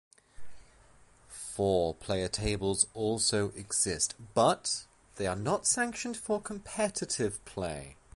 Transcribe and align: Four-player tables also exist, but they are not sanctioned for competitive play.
Four-player 1.27 2.27
tables 2.27 2.87
also 2.95 3.49
exist, 3.51 4.15
but 4.33 4.85
they 5.17 5.27
are 5.27 5.35
not 5.35 5.67
sanctioned 5.67 6.17
for 6.17 6.41
competitive 6.41 7.45
play. 7.45 7.97